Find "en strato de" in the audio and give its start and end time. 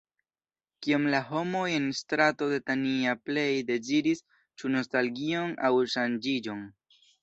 1.73-2.59